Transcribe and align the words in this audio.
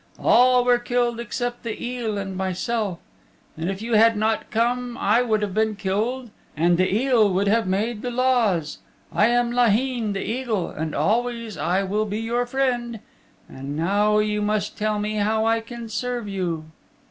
All 0.17 0.65
were 0.65 0.79
killed 0.79 1.19
except 1.19 1.61
the 1.61 1.79
eel 1.79 2.17
and 2.17 2.35
myself, 2.35 2.97
and 3.55 3.69
if 3.69 3.83
you 3.83 3.93
had 3.93 4.17
not 4.17 4.49
come 4.49 4.97
I 4.97 5.21
would 5.21 5.43
have 5.43 5.53
been 5.53 5.75
killed 5.75 6.31
and 6.57 6.79
the 6.79 6.91
eel 6.91 7.31
would 7.31 7.47
have 7.47 7.67
made 7.67 8.01
the 8.01 8.09
laws. 8.09 8.79
I 9.13 9.27
am 9.27 9.51
Laheen 9.51 10.13
the 10.13 10.23
Eagle 10.27 10.71
and 10.71 10.95
always 10.95 11.55
I 11.55 11.83
will 11.83 12.05
be 12.05 12.17
your 12.19 12.47
friend. 12.47 12.99
And 13.47 13.77
now 13.77 14.17
you 14.17 14.41
must 14.41 14.75
tell 14.75 14.97
me 14.97 15.17
how 15.17 15.45
I 15.45 15.59
can 15.61 15.87
serve 15.87 16.27
you." 16.27 16.65